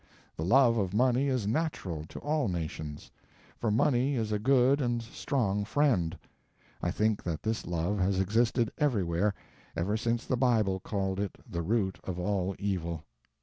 The 0.35 0.43
love 0.43 0.79
of 0.79 0.95
money 0.95 1.27
is 1.27 1.45
natural 1.45 2.05
to 2.05 2.17
all 2.21 2.47
nations, 2.47 3.11
for 3.55 3.69
money 3.69 4.15
is 4.15 4.31
a 4.31 4.39
good 4.39 4.81
and 4.81 4.99
strong 4.99 5.63
friend. 5.63 6.17
I 6.81 6.89
think 6.89 7.21
that 7.21 7.43
this 7.43 7.67
love 7.67 7.99
has 7.99 8.19
existed 8.19 8.71
everywhere, 8.79 9.35
ever 9.75 9.95
since 9.95 10.25
the 10.25 10.37
Bible 10.37 10.79
called 10.79 11.19
it 11.19 11.37
the 11.47 11.61
root 11.61 11.99
of 12.03 12.17
all 12.17 12.55
evil. 12.57 13.03